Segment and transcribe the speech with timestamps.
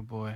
[0.00, 0.32] Oh boy.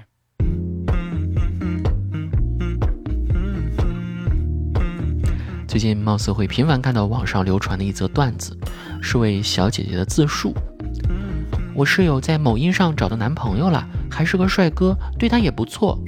[5.66, 8.54] 最近貌似会频繁看到网上流传的一则段子，
[9.00, 10.54] 是位小姐姐的自述。
[11.74, 15.98] 我室友在某音上找到男朋友了，还是个帅哥，对她也不错。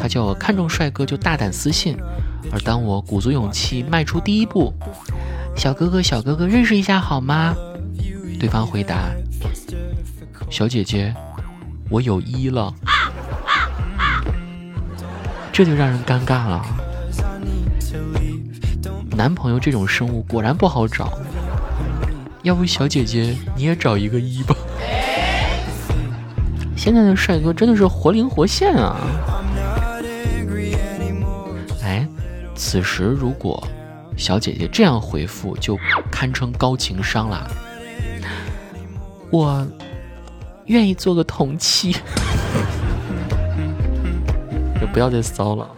[0.00, 1.98] 她叫我看中帅哥就大胆私信，
[2.50, 4.72] 而当我鼓足勇气迈出第一步，
[5.54, 7.54] 小哥哥小哥哥认识一下好吗？
[8.40, 9.10] 对方回答：
[10.48, 11.14] 小姐姐，
[11.90, 12.74] 我有一了。
[15.54, 16.66] 这就让人尴尬了。
[19.16, 21.16] 男朋友这种生物果然不好找，
[22.42, 24.56] 要不小姐姐你也找一个一吧。
[26.76, 28.96] 现在的帅哥真的是活灵活现啊！
[31.84, 32.04] 哎，
[32.56, 33.62] 此时如果
[34.16, 35.78] 小姐姐这样回复，就
[36.10, 37.48] 堪称高情商啦。
[39.30, 39.64] 我
[40.66, 41.96] 愿意做个同妻，
[44.94, 45.68] 不要再骚了。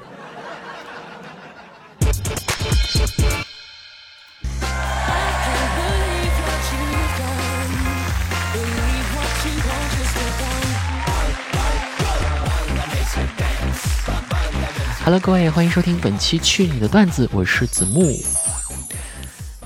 [15.02, 18.12] Hello，各位，欢迎收听本期《去你的段子》，我是子木。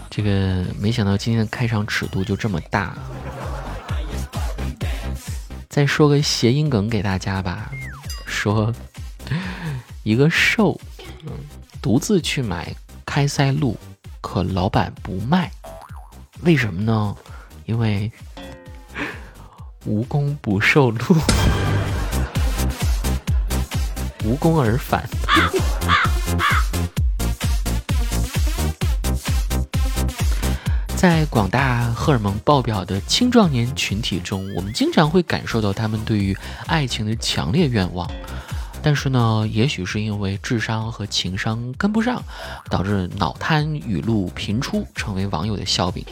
[0.09, 2.97] 这个没想到今天的开场尺度就这么大。
[5.69, 7.69] 再说个谐音梗给大家吧，
[8.27, 8.73] 说
[10.11, 10.77] 一个瘦，
[11.25, 11.31] 嗯，
[11.81, 12.75] 独自去买
[13.07, 13.77] 开塞露，
[14.21, 15.49] 可老板不卖，
[16.43, 17.15] 为什么呢？
[17.65, 18.11] 因为
[19.85, 21.17] 无功不受禄。
[24.25, 25.09] 无功而返。
[30.97, 36.37] 在广大荷尔蒙爆表的青壮年群体中，我们经常会感受到他们对于
[36.67, 38.11] 爱情的强烈愿望。
[38.83, 42.23] 但是呢，也许是因为智商和情商跟不上，
[42.71, 46.05] 导致脑瘫语录频出，成为网友的笑柄。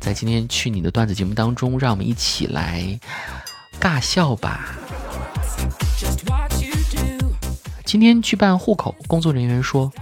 [0.00, 2.98] 在今天去你的段子节目当中，让我们一起来
[3.80, 4.74] 尬笑吧。
[7.84, 9.92] 今天去办户口，工作人员说：“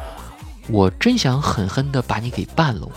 [0.69, 2.89] 我真想狠狠地把你给办了。”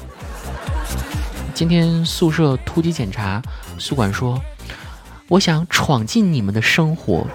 [1.54, 3.42] 今天宿舍突击检查，
[3.78, 4.42] 宿管说
[5.28, 7.28] ：“我想闯进你们的生活。”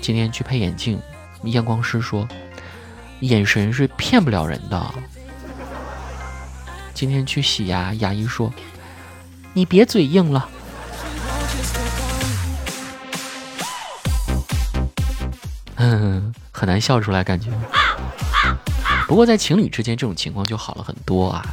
[0.00, 1.00] 今天去配眼镜，
[1.44, 2.26] 验光师说
[3.20, 4.94] ：“眼神是骗不了人的。”
[6.94, 8.52] 今天去洗牙，牙医说
[9.54, 10.48] ：“你别嘴硬了。”
[15.76, 17.50] 嗯，很难笑出来，感觉。
[19.06, 21.44] 不过在情侣之间，这种情况就好了很多啊。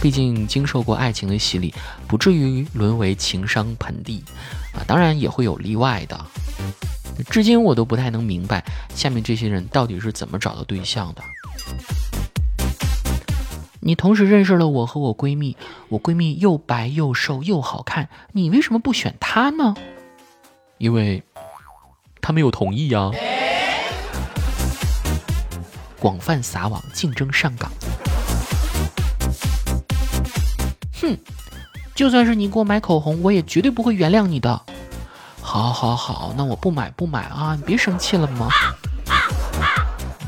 [0.00, 1.74] 毕竟经受过爱情的洗礼，
[2.06, 4.22] 不至于沦为情商盆地
[4.72, 4.84] 啊。
[4.86, 6.26] 当然也会有例外的。
[7.30, 11.22] 至今我都不太能明白，下面这些人到底是怎么找到对象的。
[13.78, 15.56] 你同时认识了我和我闺蜜，
[15.88, 19.74] 我闺蜜又白又瘦又好看，你为什么不选她呢？
[20.78, 21.22] 因为
[22.20, 23.10] 她没有同意呀。
[26.00, 27.70] 广泛撒网，竞争上岗。
[31.00, 31.16] 哼，
[31.94, 34.62] 就算是你给我买口红，我也绝对不会原谅你的。
[35.50, 37.56] 好，好，好，那我不买，不买啊！
[37.56, 38.48] 你别生气了吗？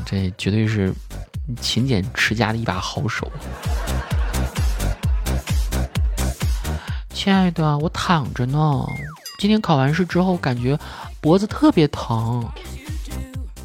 [0.05, 0.93] 这绝对是
[1.61, 3.31] 勤俭持家的一把好手。
[7.13, 8.85] 亲爱的，我躺着呢。
[9.39, 10.77] 今天考完试之后，感觉
[11.21, 12.45] 脖子特别疼。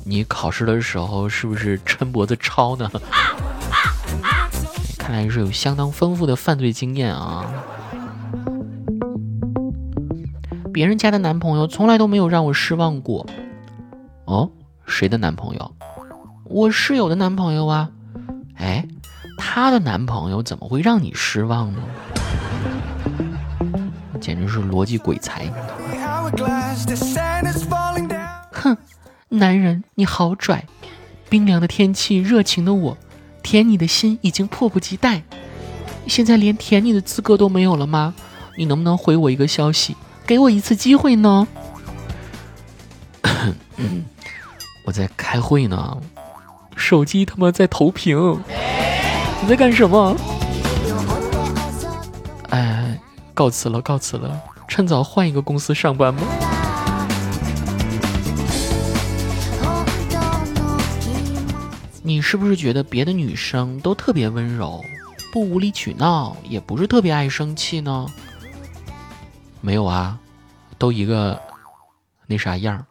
[0.05, 2.89] 你考试的时候是不是抻脖子抄呢？
[4.97, 7.53] 看来是有相当丰富的犯罪经验啊！
[10.79, 13.27] 别人家的男朋友从来都没有让我失望过。
[14.27, 14.49] 哦，
[14.87, 15.73] 谁的男朋友？
[16.45, 17.91] 我室友的男朋友啊！
[18.55, 18.87] 哎，
[19.37, 21.81] 她的男朋友怎么会让你失望呢？
[24.21, 25.53] 简直是逻辑鬼才！
[28.53, 28.77] 哼！
[29.31, 30.65] 男人，你好拽！
[31.29, 32.97] 冰凉的天气，热情的我，
[33.43, 35.25] 舔你的心已经迫不及待。
[36.07, 38.15] 现在连舔你的资格都没有了吗？
[38.57, 39.97] 你能不能回我一个消息，
[40.29, 41.49] 给我一次机会呢？
[44.85, 45.97] 我在开会呢，
[46.77, 48.39] 手机他妈在投屏。
[49.41, 50.15] 你在干什么？
[52.51, 53.01] 哎，
[53.33, 54.39] 告辞了，告辞了，
[54.69, 56.23] 趁早换一个公司上班吧。
[62.03, 64.85] 你是不是觉得别的女生都特别温柔，
[65.33, 68.07] 不无理取闹，也不是特别爱生气呢？
[69.61, 70.19] 没有啊，
[70.79, 71.39] 都一个
[72.27, 72.85] 那啥样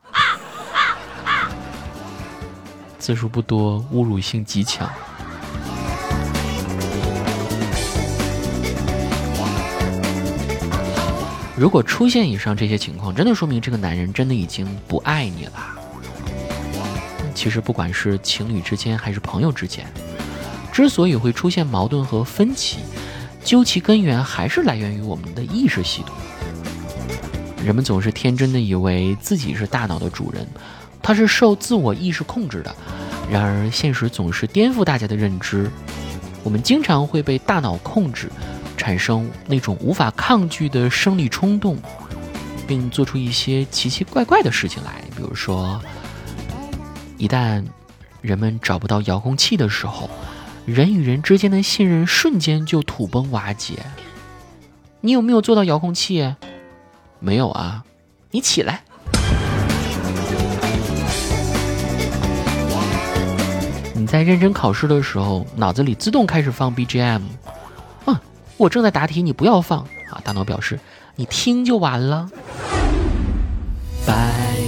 [3.00, 4.90] 字数不多，侮辱性极强。
[11.56, 15.54] 如果出现以上这些情况，真的说明这个男人真的已经不爱你了。
[17.34, 19.88] 其实不管是情侣之间还是朋友之间，
[20.72, 22.80] 之所以会出现矛盾和分歧，
[23.44, 26.16] 究其根源还是来源于我们的意识系统。
[27.64, 30.48] 人们总是天真的以为自己是大脑的主人，
[31.02, 32.76] 它是受自我意识控制的。
[33.30, 35.70] 然而现实总是颠覆大家的认知，
[36.44, 38.30] 我们经常会被大脑控制。
[38.78, 41.76] 产生那种无法抗拒的生理冲动，
[42.68, 45.02] 并做出一些奇奇怪怪的事情来。
[45.16, 45.82] 比如说，
[47.18, 47.66] 一旦
[48.22, 50.08] 人们找不到遥控器的时候，
[50.66, 53.80] 人与人之间的信任瞬间就土崩瓦解。
[55.02, 56.36] 你有没有做到遥控器？
[57.20, 57.84] 没有啊，
[58.32, 58.82] 你起来。
[63.94, 67.22] 你在认真考试的时候，脑子里自动开始放 BGM
[68.06, 68.22] 啊。
[68.56, 69.80] 我正在答题，你不要放
[70.12, 70.22] 啊！
[70.24, 70.80] 大脑表示，
[71.16, 72.30] 你听就完了。
[74.06, 74.14] 白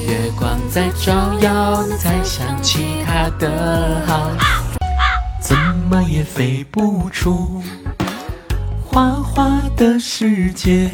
[0.08, 4.30] 月光在照耀，才想起他的好，
[5.42, 5.56] 怎
[5.90, 7.64] 么也飞不出
[8.86, 10.92] 花花的世界。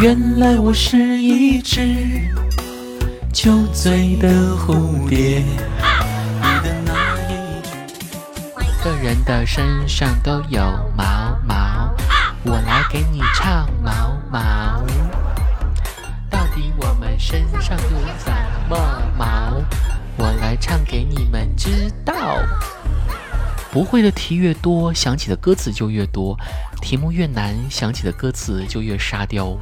[0.00, 1.80] 原来我是一只
[3.32, 5.40] 酒醉的蝴蝶。
[8.60, 10.60] 一个人的身上都有
[10.96, 11.94] 毛毛，
[12.42, 14.84] 我来给你唱毛毛。
[16.28, 18.32] 到底我们身上有什
[18.68, 18.76] 么
[19.16, 19.62] 毛？
[20.16, 22.42] 我来唱给你们知道。
[23.70, 26.36] 不会的题越多，想起的歌词就越多；
[26.82, 29.56] 题目越难，想起的歌词就越沙雕。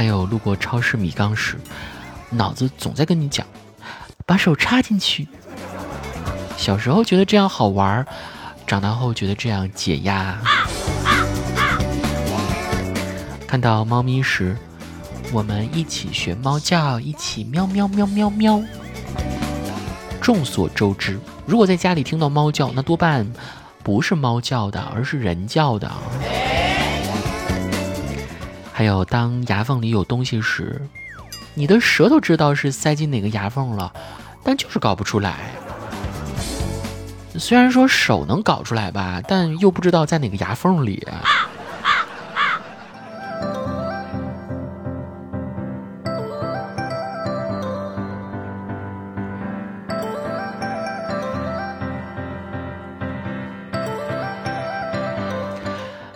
[0.00, 1.58] 还有路过超市米缸时。
[2.30, 3.46] 脑子总在跟你讲，
[4.24, 5.28] 把手插进去。
[6.56, 8.06] 小时候觉得这样好玩，
[8.66, 10.38] 长大后觉得这样解压。
[13.46, 14.56] 看到猫咪时，
[15.34, 18.62] 我们一起学猫叫，一起喵喵喵喵喵。
[20.22, 23.30] 众所周知，如果在家里听到猫叫，那多半
[23.82, 25.92] 不是猫叫的，而是人叫的。
[28.80, 30.80] 还有，当牙缝里有东西时。
[31.52, 33.92] 你的舌头知道是塞进哪个牙缝了，
[34.42, 35.36] 但就是搞不出来。
[37.34, 41.06] 虽然说手能搞出来吧，但又不知道在哪个牙缝里。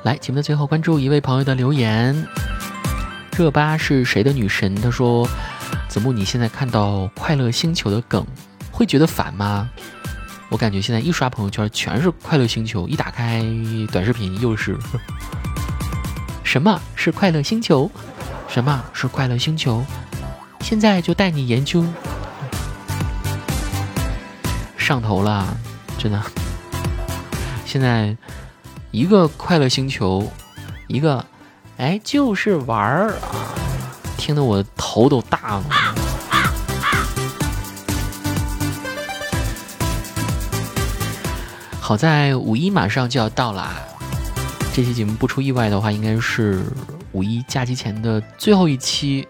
[0.02, 2.26] 来，节目的最后，关注一位朋友的留言。
[3.37, 4.77] 热巴是谁的女神？
[4.77, 5.29] 他说
[5.89, 8.25] ：“子木，你现在看到快乐星球的梗，
[8.71, 9.69] 会觉得烦吗？
[10.51, 13.45] 我感觉现在一刷朋友圈全是快乐星球，一打开
[13.91, 14.79] 短视频又是
[16.45, 17.91] 什么是快乐星球？
[18.47, 19.85] 什么是快乐星球？
[20.61, 21.85] 现在就带你研究，
[24.79, 25.57] 上头了，
[25.99, 26.23] 真的。
[27.67, 28.17] 现在
[28.93, 30.31] 一个快乐星球，
[30.87, 31.25] 一个。”
[31.76, 33.50] 哎，就是玩儿啊，
[34.16, 35.64] 听得我头都大了。
[41.81, 43.75] 好在五一马上就要到了啊，
[44.73, 46.62] 这期节目不出意外的话，应该是
[47.11, 49.26] 五一假期前的最后一期。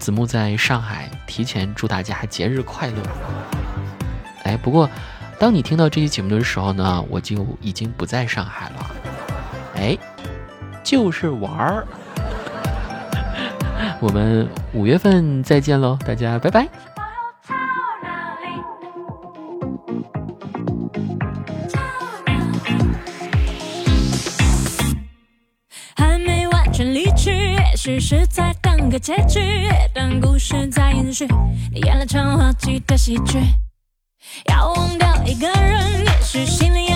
[0.00, 3.02] 子木在上海，提前祝大家节日快乐。
[4.42, 4.90] 哎，不过
[5.38, 8.90] 当你听到这期节目的时候呢，我就已经不在上海了。
[9.76, 9.96] 哎。
[10.86, 11.84] 就是玩儿，
[13.98, 16.68] 我们五月份再见喽，大家拜拜。
[25.96, 29.40] 还没完全离去，事实在当个结局，
[29.92, 31.26] 但故事在延续，
[31.72, 33.40] 你演了场滑稽的喜剧。
[34.48, 36.95] 要忘掉一个人，也许心里要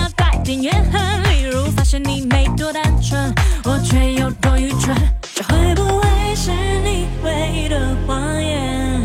[0.51, 3.33] 点怨恨，例如发现你没多单纯。
[3.63, 4.93] 我却有多愚蠢，
[5.33, 6.51] 这会不会是
[6.83, 8.99] 你唯一的谎言？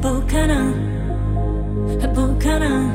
[0.00, 0.72] 不可能，
[2.14, 2.88] 不可能，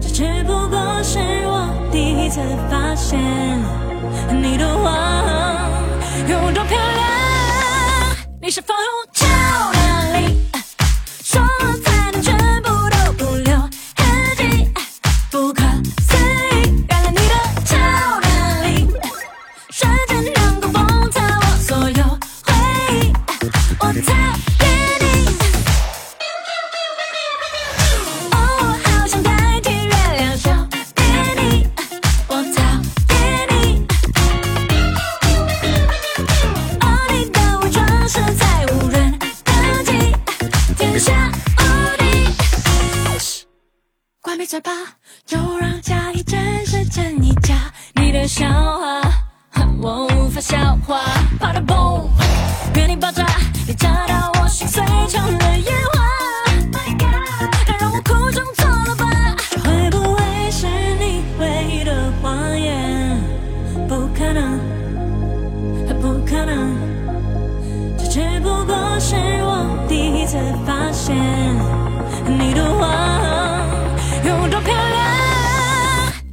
[0.00, 2.38] 这只不过是我第一次
[2.70, 3.18] 发现
[4.40, 5.69] 你的谎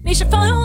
[0.08, 0.18] 你。
[0.18, 0.57] 是否有？